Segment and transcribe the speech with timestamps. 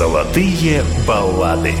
[0.00, 1.74] Золотые баллады.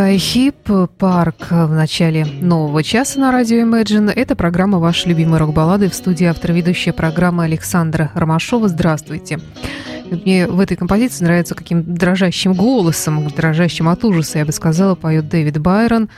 [0.00, 4.10] Юрай Хип, парк в начале нового часа на радио Imagine.
[4.10, 8.68] Это программа «Ваши любимые рок-баллады» в студии автор-ведущая программы Александра Ромашова.
[8.68, 9.40] Здравствуйте.
[10.10, 15.28] Мне в этой композиции нравится каким дрожащим голосом, дрожащим от ужаса, я бы сказала, поет
[15.28, 16.08] Дэвид Байрон.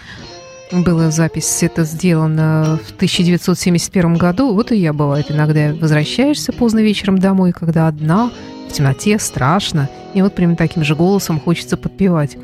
[0.70, 4.54] Была запись это сделана в 1971 году.
[4.54, 8.30] Вот и я, бывает, иногда возвращаешься поздно вечером домой, когда одна,
[8.72, 9.88] в темноте, страшно.
[10.14, 12.36] И вот прям таким же голосом хочется подпевать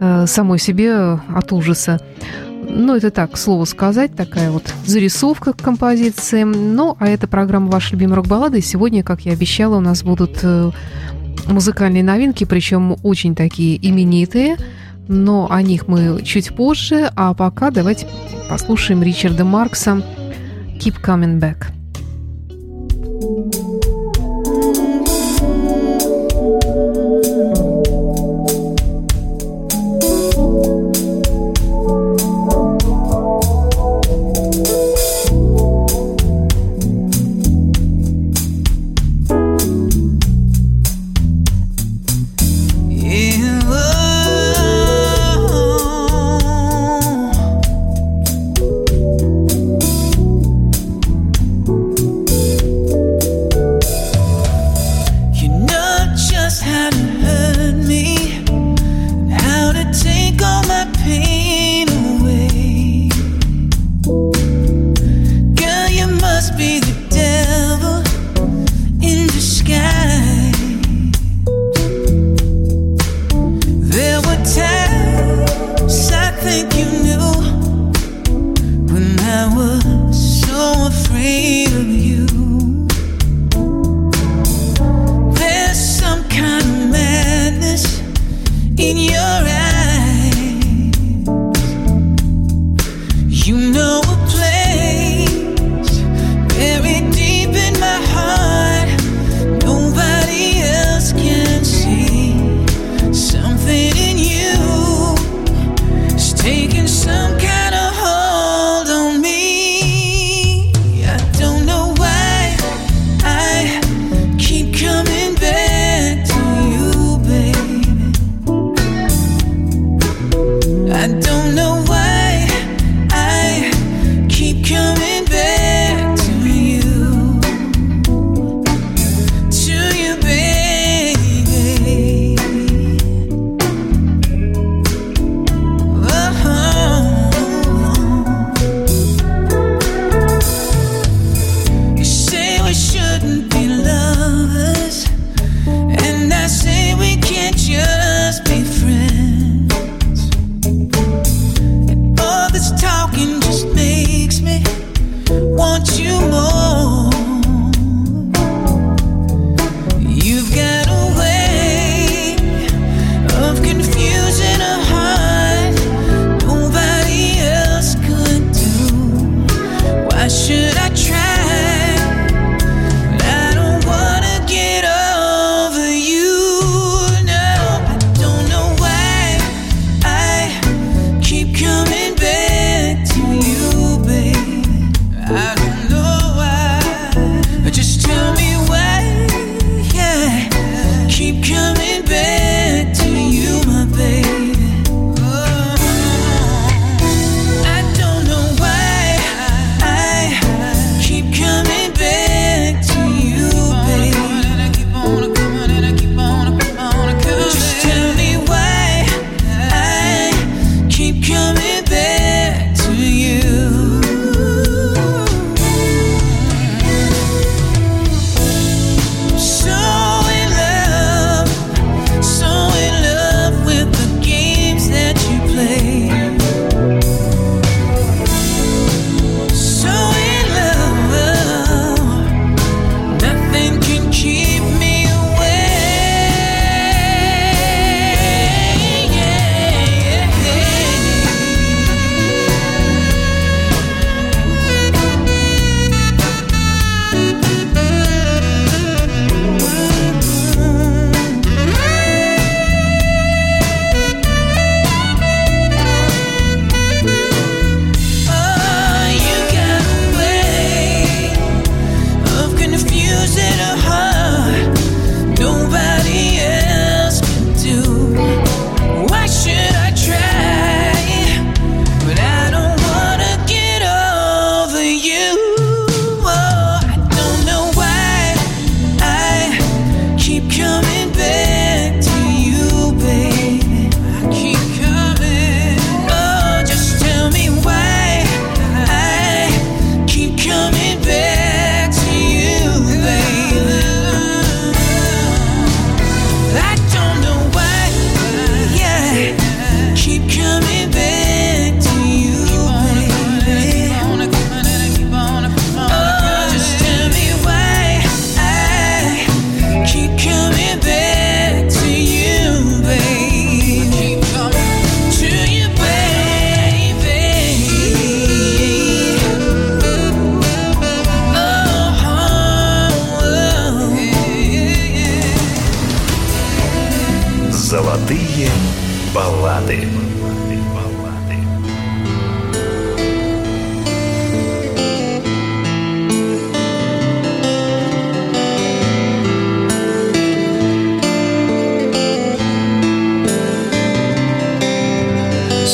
[0.00, 2.00] э, самой себе от ужаса.
[2.68, 6.44] Ну, это так, слово сказать, такая вот зарисовка к композиции.
[6.44, 8.58] Ну, а это программа «Ваши любимые рок-баллады».
[8.58, 10.70] И сегодня, как я обещала, у нас будут э,
[11.46, 14.56] музыкальные новинки, причем очень такие именитые–
[15.10, 18.06] но о них мы чуть позже, а пока давайте
[18.48, 20.02] послушаем Ричарда Маркса
[20.78, 21.72] «Keep Coming Back».
[23.20, 23.69] Nobody else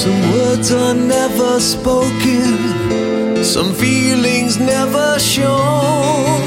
[0.02, 6.40] Some words are never spoken, some feelings never shown.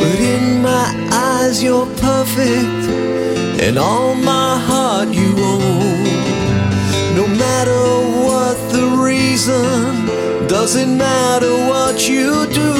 [0.00, 2.82] But in my eyes, you're perfect,
[3.64, 6.04] and all my heart you own.
[7.20, 7.82] No matter
[8.26, 10.06] what the reason,
[10.48, 12.72] doesn't matter what you do.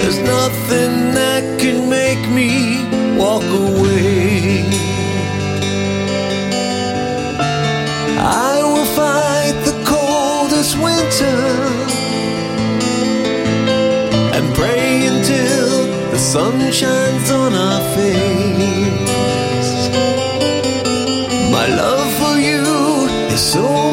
[0.00, 2.50] There's nothing that can make me
[3.16, 3.99] walk away.
[16.32, 19.10] Sun shines on our face.
[21.50, 22.62] My love for you
[23.34, 23.89] is so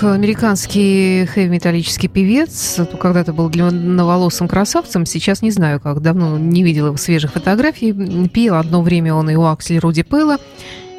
[0.00, 6.88] Рок, американский хэви-металлический певец, когда-то был длинноволосым красавцем, сейчас не знаю как, давно не видела
[6.88, 8.28] его свежих фотографий.
[8.28, 10.38] Пел одно время он и у Аксли Руди Пелла,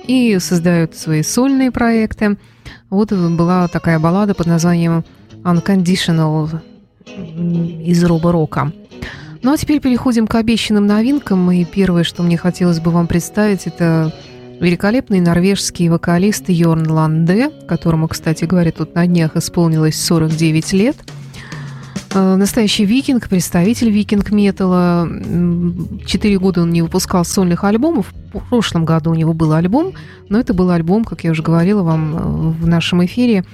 [0.05, 2.37] и создает свои сольные проекты.
[2.89, 5.05] Вот была такая баллада под названием
[5.43, 6.59] Unconditional
[7.85, 8.73] из Роба Рока.
[9.41, 11.49] Ну а теперь переходим к обещанным новинкам.
[11.51, 14.13] И первое, что мне хотелось бы вам представить, это
[14.59, 20.97] великолепный норвежский вокалист Йорн Ланде, которому, кстати говоря, тут на днях исполнилось 49 лет.
[22.13, 25.07] Э, настоящий викинг, представитель викинг-металла.
[26.05, 28.13] Четыре года он не выпускал сольных альбомов.
[28.33, 29.93] В прошлом году у него был альбом,
[30.27, 33.45] но это был альбом, как я уже говорила вам э, в нашем эфире,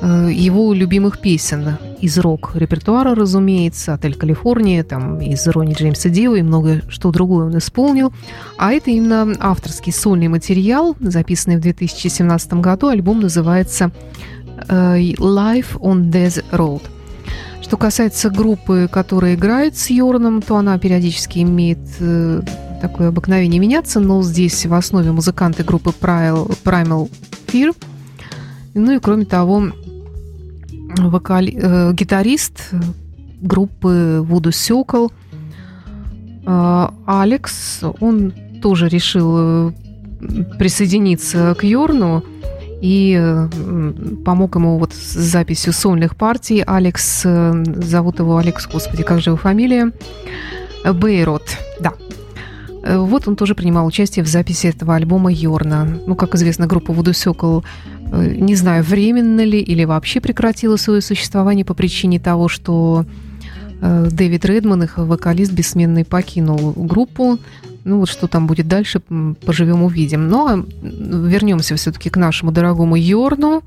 [0.00, 6.82] его любимых песен из рок-репертуара, разумеется, «Отель Калифорния», там, из Ронни Джеймса Дио и много
[6.88, 8.12] что другое он исполнил.
[8.56, 12.88] А это именно авторский сольный материал, записанный в 2017 году.
[12.88, 13.90] Альбом называется
[14.68, 16.82] э, «Life on Death Road».
[17.60, 22.40] Что касается группы, которая играет с Йорном, то она периодически имеет э,
[22.80, 27.10] такое обыкновение меняться, но здесь в основе музыканты группы Primal
[27.46, 27.76] Fear.
[28.74, 29.72] Ну и кроме того,
[30.96, 31.58] вокали...
[31.60, 32.72] э, гитарист
[33.40, 35.12] группы Вуду Сёкол
[36.46, 39.72] э, Алекс, он тоже решил э,
[40.58, 42.24] присоединиться к Йорну
[42.80, 43.48] и э,
[44.24, 46.62] помог ему вот с записью сольных партий.
[46.66, 49.92] Алекс, э, зовут его Алекс, господи, как же его фамилия?
[50.84, 51.92] Бейрот, да.
[52.96, 56.00] Вот он тоже принимал участие в записи этого альбома Йорна.
[56.06, 57.64] Ну, как известно, группа Вуду Сёкол
[58.10, 63.04] Э, не знаю, временно ли или вообще прекратила свое существование по причине того, что
[63.80, 67.38] э, Дэвид Редман, их вокалист бессменный, покинул группу.
[67.84, 69.00] Ну вот что там будет дальше,
[69.46, 70.28] поживем увидим.
[70.28, 73.62] Но вернемся все-таки к нашему дорогому Йорну,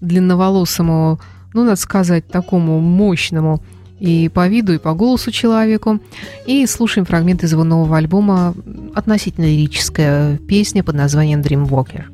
[0.00, 1.20] длинноволосому,
[1.54, 3.62] ну, надо сказать, такому мощному
[4.02, 6.00] и по виду, и по голосу человеку.
[6.44, 8.52] И слушаем фрагмент из его нового альбома,
[8.94, 12.06] относительно лирическая песня под названием «Dreamwalker».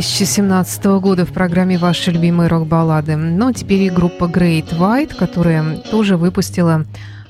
[0.00, 3.16] 2017 года в программе «Ваши любимые рок-баллады».
[3.16, 6.84] Но теперь и группа Great White, которая тоже выпустила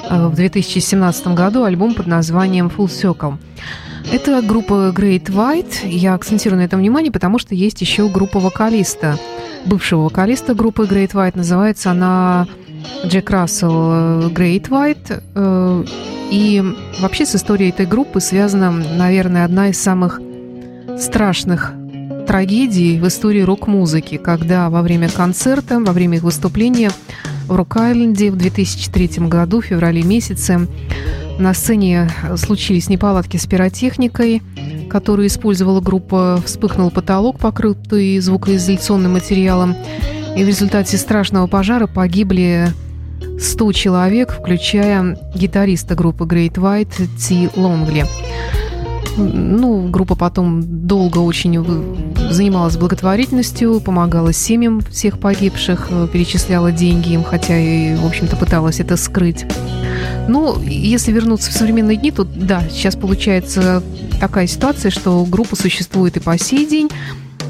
[0.06, 3.38] э, в 2017 году альбом под названием Full Circle.
[4.12, 5.88] Это группа Great White.
[5.88, 9.18] Я акцентирую на этом внимание, потому что есть еще группа вокалиста,
[9.64, 11.38] бывшего вокалиста группы Great White.
[11.38, 12.46] Называется она
[13.06, 15.22] Джек Рассел Great White.
[15.34, 15.84] Э,
[16.30, 16.62] и
[17.00, 20.20] вообще с историей этой группы связана, наверное, одна из самых
[20.98, 21.72] страшных
[22.28, 26.90] трагедий в истории рок-музыки, когда во время концерта, во время их выступления
[27.46, 30.68] в Рок-Айленде в 2003 году, в феврале месяце,
[31.38, 34.42] на сцене случились неполадки с пиротехникой,
[34.90, 39.74] которую использовала группа, вспыхнул потолок, покрытый звукоизоляционным материалом,
[40.36, 42.68] и в результате страшного пожара погибли
[43.40, 48.04] 100 человек, включая гитариста группы Great White Ти Лонгли.
[49.18, 51.54] Ну, группа потом долго очень
[52.30, 58.80] занималась благотворительностью, помогала семьям всех погибших, э, перечисляла деньги им, хотя и, в общем-то, пыталась
[58.80, 59.44] это скрыть.
[60.28, 63.82] Ну, если вернуться в современные дни, то да, сейчас получается
[64.20, 66.88] такая ситуация, что группа существует и по сей день,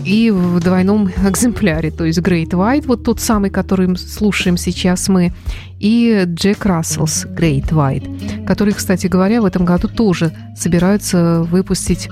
[0.04, 5.32] и в двойном экземпляре, то есть Great White, вот тот самый, который слушаем сейчас мы,
[5.78, 12.08] и Джек Расселс Great White, который, кстати говоря, в этом году тоже собираются выпустить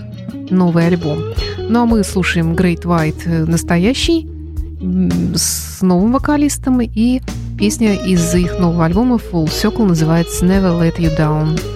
[0.51, 1.19] новый альбом.
[1.69, 4.29] Ну а мы слушаем Great White э, настоящий,
[5.35, 7.21] с новым вокалистом, и
[7.59, 11.76] песня из их нового альбома Full Circle называется Never Let You Down.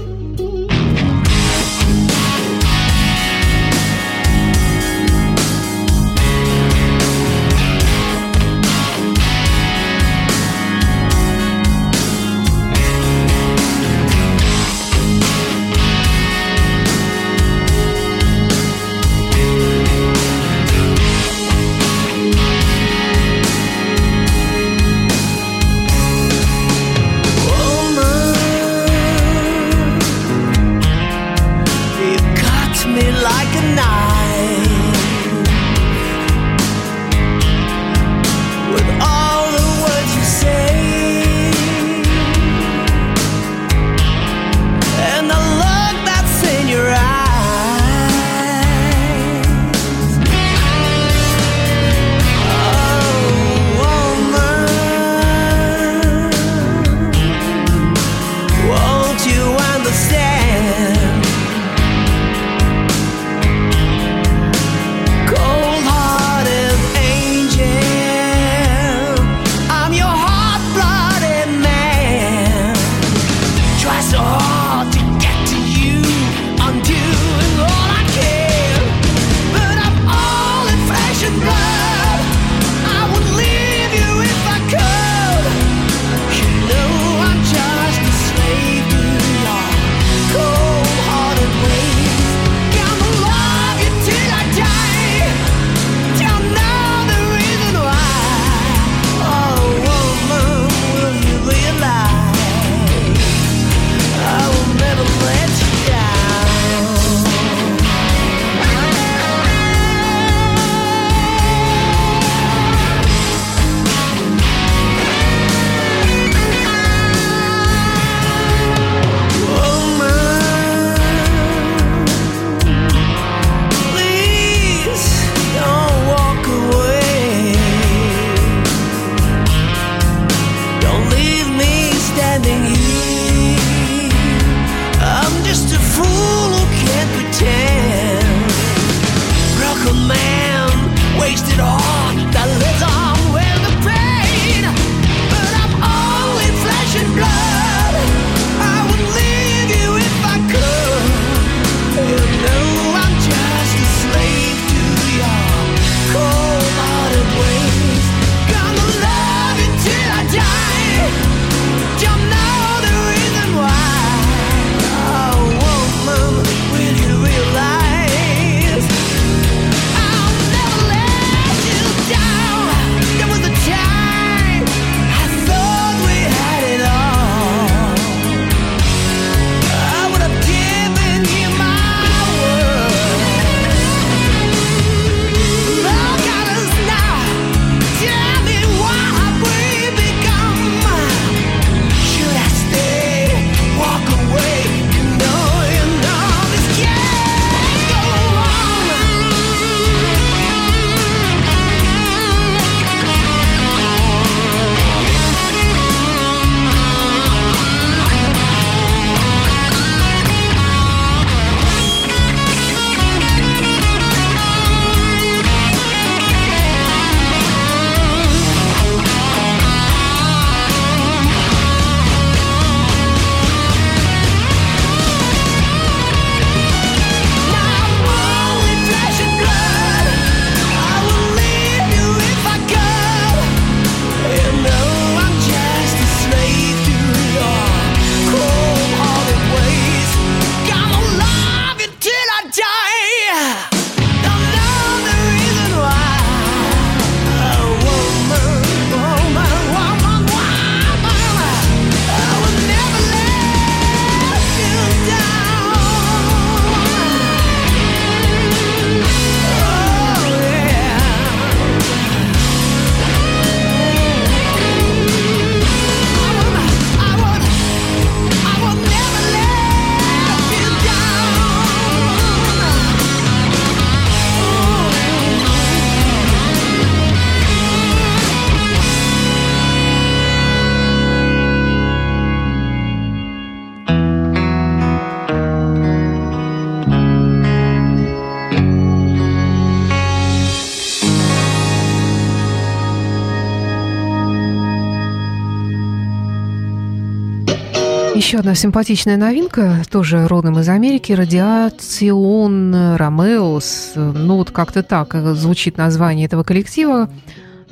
[298.40, 303.92] одна симпатичная новинка, тоже родом из Америки, «Радиацион Ромеус».
[303.96, 307.10] Ну, вот как-то так звучит название этого коллектива,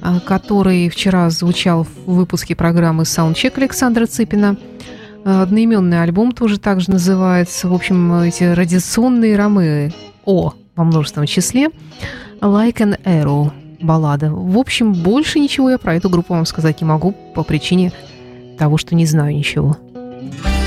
[0.02, 4.58] а, который вчера звучал в выпуске программы «Саундчек» Александра Цыпина.
[5.24, 7.66] А, одноименный альбом тоже так же называется.
[7.68, 9.94] В общем, эти радиационные ромы
[10.26, 11.70] «О» во множественном числе.
[12.42, 14.30] «Like an Arrow» баллада.
[14.30, 17.90] В общем, больше ничего я про эту группу вам сказать не могу по причине
[18.58, 19.78] того, что не знаю ничего.
[20.20, 20.57] thank you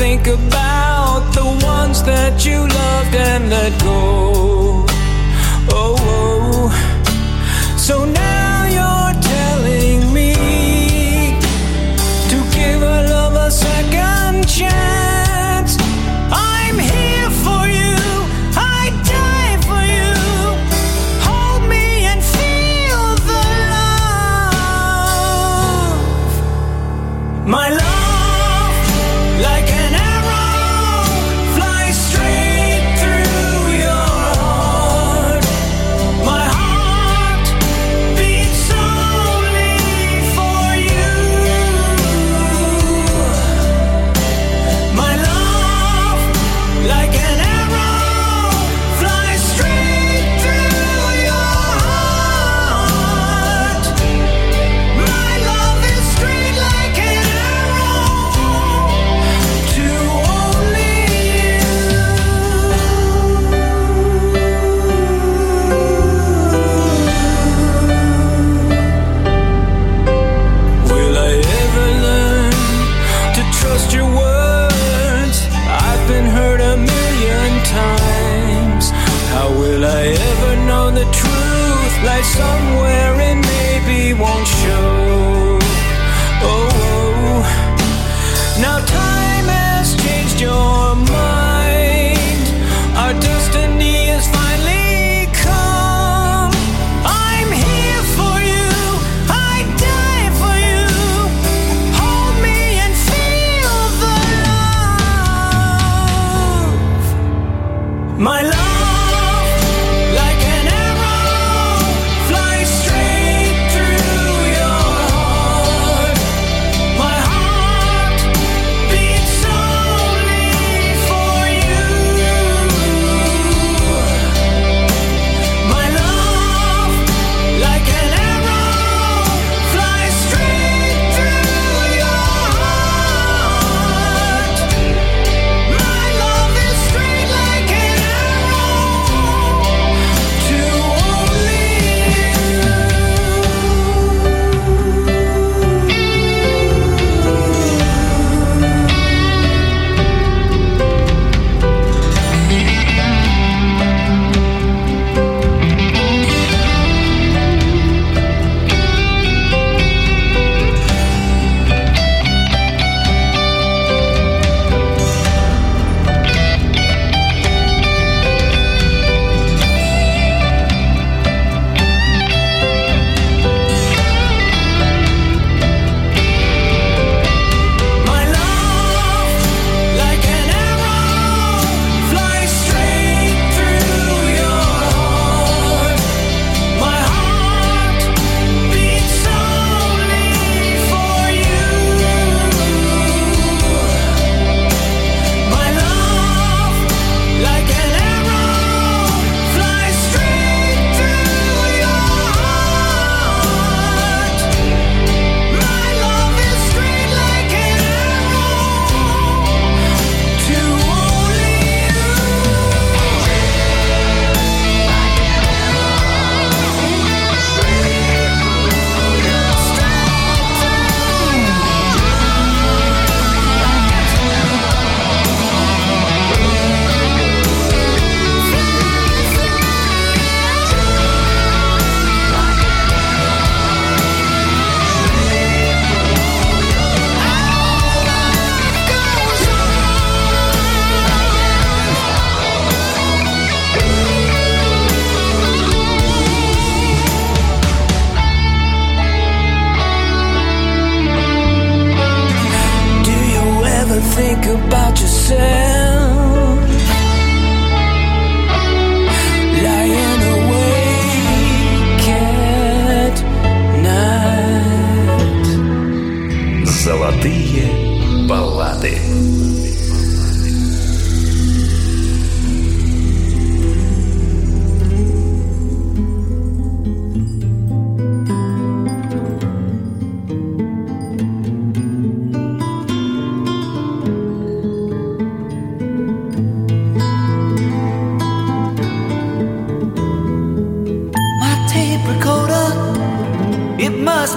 [0.00, 4.86] think about the ones that you loved and let go.
[5.68, 7.76] Oh, oh.
[7.76, 8.19] so now.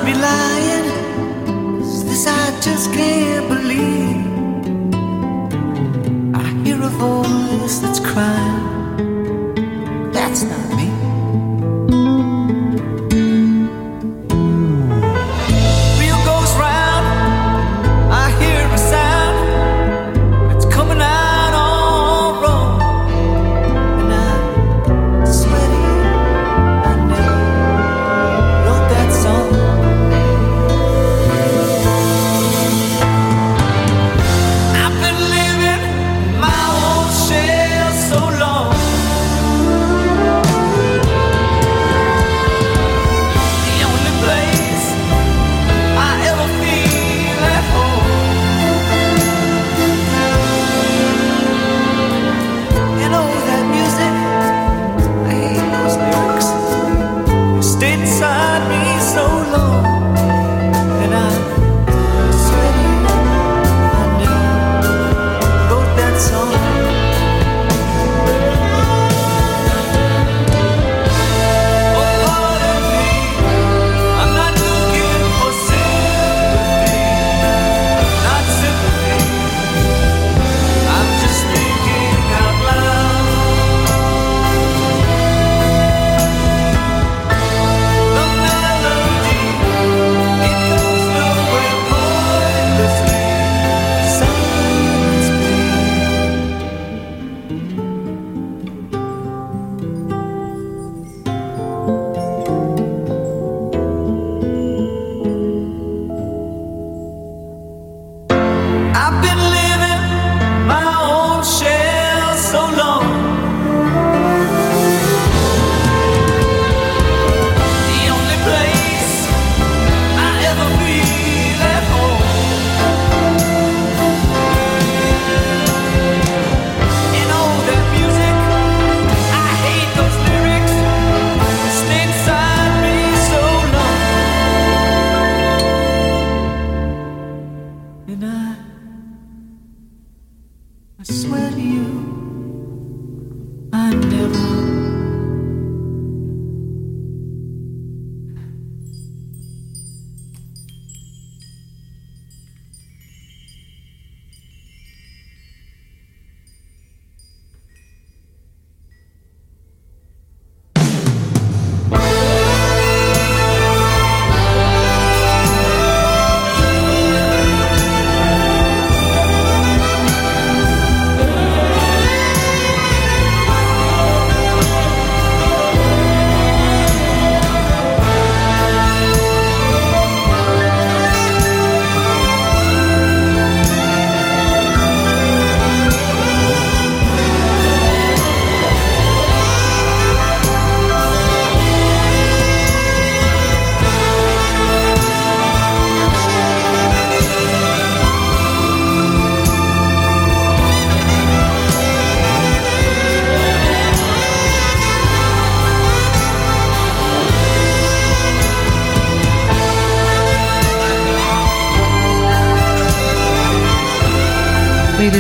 [0.02, 0.88] Lying.
[2.08, 4.26] This I just can't believe.
[6.36, 8.82] I hear a voice that's crying.
[10.12, 10.63] That's not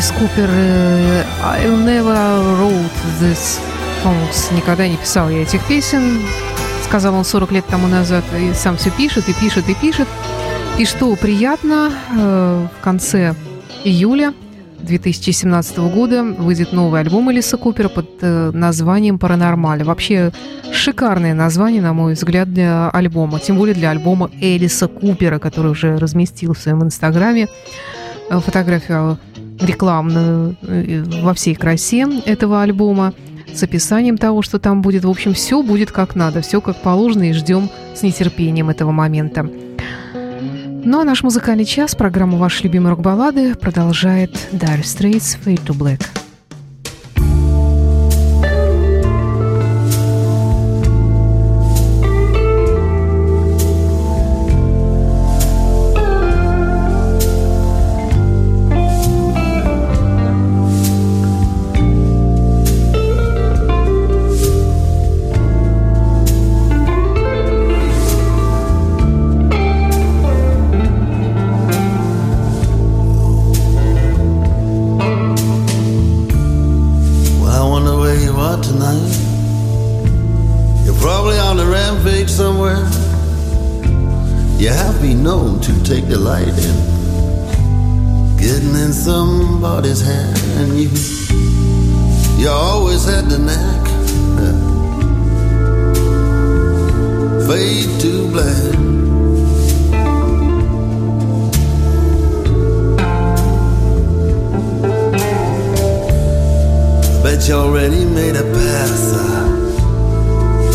[0.03, 3.61] Элис Купер э, I'll never wrote this
[4.03, 4.53] songs.
[4.53, 6.19] Никогда не писал я этих песен.
[6.83, 8.25] Сказал он 40 лет тому назад.
[8.37, 10.07] И сам все пишет, и пишет, и пишет.
[10.77, 13.33] И что приятно, э, в конце
[13.85, 14.33] июля
[14.79, 19.85] 2017 года выйдет новый альбом Элиса Купера под э, названием «Паранормаль».
[19.85, 20.33] Вообще
[20.73, 23.39] шикарное название, на мой взгляд, для альбома.
[23.39, 27.47] Тем более для альбома Элиса Купера, который уже разместил в своем инстаграме
[28.29, 29.17] фотографию
[29.59, 33.13] рекламную э, во всей красе этого альбома
[33.53, 35.05] с описанием того, что там будет.
[35.05, 39.49] В общем, все будет как надо, все как положено, и ждем с нетерпением этого момента.
[40.85, 46.22] Ну а наш музыкальный час, программа «Ваши любимые рок-баллады» продолжает Dire Straits «Fade to Black».
[84.61, 86.93] You have been known to take delight in
[88.37, 90.89] getting in somebody's hand, and you
[92.37, 93.83] you always had the knack.
[97.47, 98.73] Fade to black.
[107.23, 109.13] Bet you already made a pass.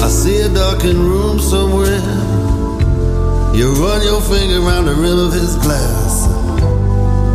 [0.02, 2.27] I see a darkened room somewhere.
[3.58, 6.28] You run your finger around the rim of his glass.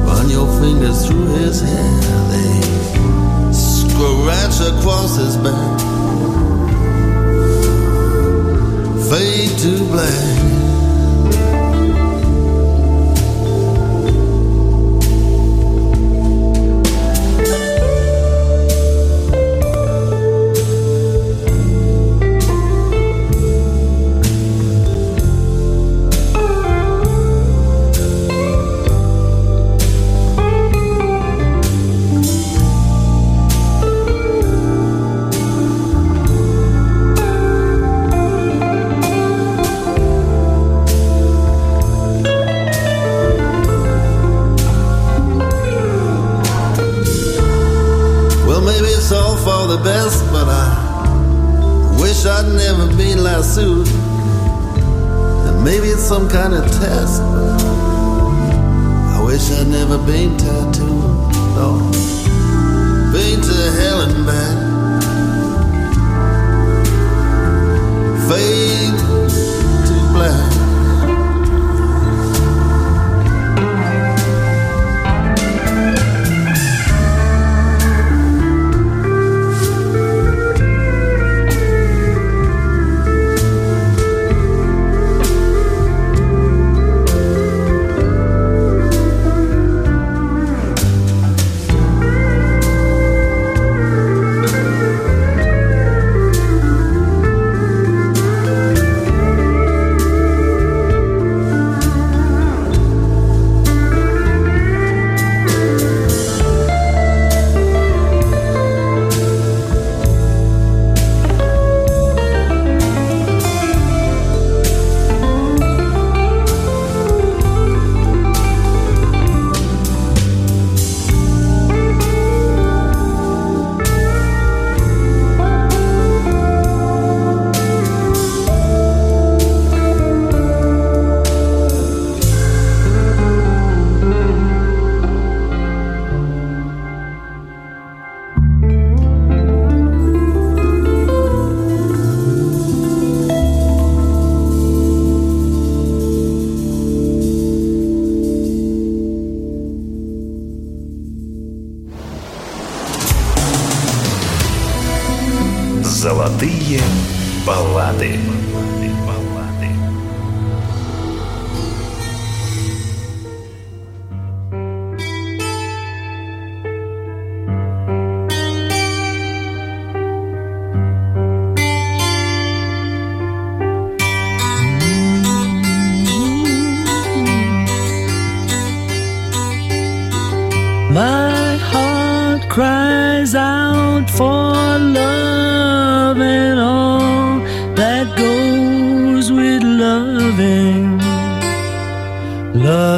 [0.08, 2.00] Run your fingers through his hair.
[2.32, 5.80] They scratch across his back.
[9.10, 10.63] Fade to black.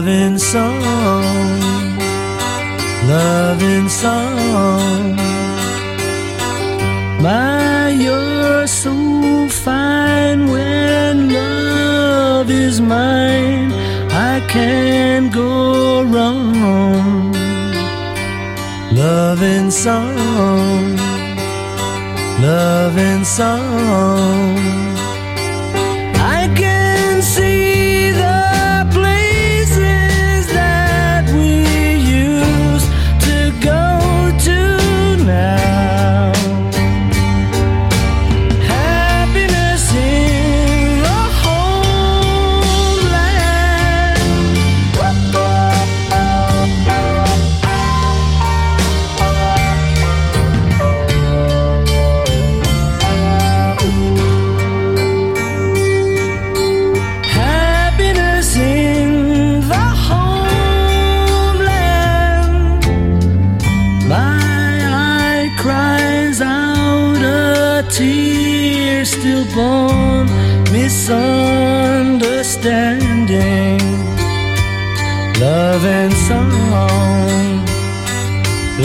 [0.06, 1.60] loving song,
[3.08, 5.16] loving song.
[7.24, 13.72] My, you're so fine when love is mine.
[14.12, 17.34] I can't go wrong.
[18.94, 20.98] Loving song,
[22.40, 24.65] loving song.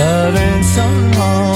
[0.00, 1.49] loving someone.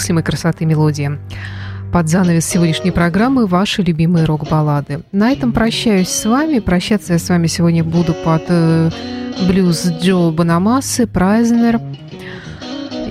[0.00, 1.18] Немыслимой красоты мелодия.
[1.92, 5.02] Под занавес сегодняшней программы ваши любимые рок-баллады.
[5.12, 6.58] На этом прощаюсь с вами.
[6.58, 8.90] Прощаться я с вами сегодня буду под э,
[9.46, 11.82] блюз Джо Банамасы, Прайзнер.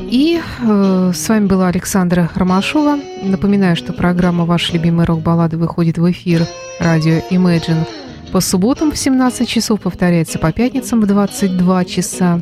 [0.09, 2.97] И э, с вами была Александра Ромашова.
[3.21, 6.47] Напоминаю, что программа «Ваши любимые рок-баллады» выходит в эфир
[6.79, 7.85] радио Imagine
[8.31, 12.41] по субботам в 17 часов, повторяется по пятницам в 22 часа.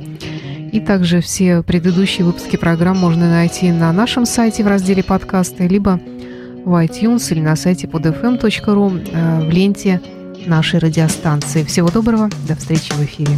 [0.71, 5.99] И также все предыдущие выпуски программ можно найти на нашем сайте в разделе подкасты, либо
[6.65, 10.01] в iTunes или на сайте podfm.ru э, в ленте
[10.45, 11.63] нашей радиостанции.
[11.63, 13.37] Всего доброго, до встречи в эфире.